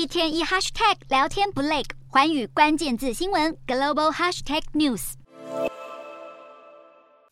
[0.00, 5.12] 一天一 hashtag 聊天不累，环宇关键字新闻 global hashtag news。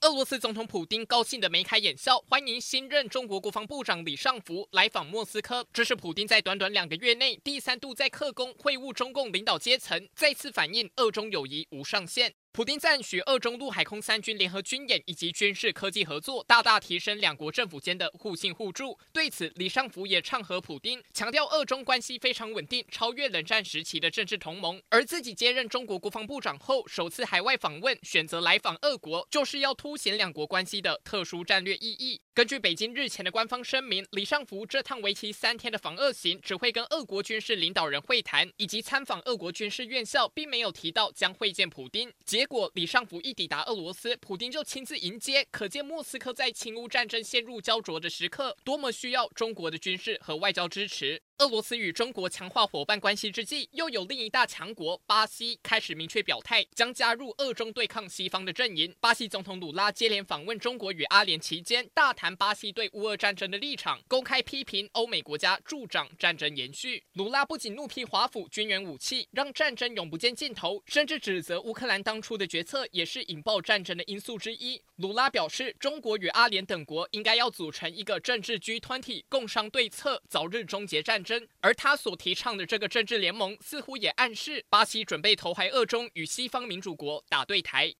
[0.02, 5.66] 俄罗斯总统普丁高兴的眉开眼笑，欢迎新任中国国防部长李尚福来访莫斯科。
[5.72, 12.34] 这是普丁在短短两个月内第三度在克宫会晤中共领导阶层，再次反映俄中友谊无上限。
[12.58, 18.98] 普丁赞许俄中陆海空三军联合军演以及军事科技合作，大大提升两国政府间的互信互助。
[19.12, 24.82] 对此，李尚福也唱和普丁，强调俄中关系非常稳定，超越冷战时期的政治同盟。
[24.88, 32.20] 而自己接任中国国防部长后，首次海外访问，选择来访俄国，就是要凸显两国关系的特殊战略意义。
[32.38, 42.12] 根据北京日前的官方声明，李尚福这趟为期三天的访俄行，只会跟俄国军事领导人会谈，以及参访俄国军事院校，并没有提到将会见普京。
[42.24, 51.20] 结果，李尚福一抵达俄罗斯，普京就亲自迎接，可见莫斯科在侵乌战争陷入焦灼的时刻，多么需要中国的军事和外交支持。
[51.38, 58.92] 俄罗斯与中国强化伙伴关系之际，又有另一大强国巴西开始明确表态，将加入俄中对抗西方的阵营。
[58.98, 67.04] 巴西总统鲁拉接连访问中国与阿联期间，大谈巴西对乌俄战争的立场，公开批评欧美国家助长战争延续。
[67.12, 74.82] 鲁拉不仅怒批华府军援武器让战争永不见尽头，甚至指责乌克兰当初的决策也是引爆战争的因素之一。
[74.96, 81.46] 鲁拉表示，中国与阿联等国应该要组成一个政治 G20，共商对策，早日终结战争。
[81.60, 87.94] 而他所提倡的这个政治联盟，似乎也暗示巴西准备投怀恶中与西方民主国打对台。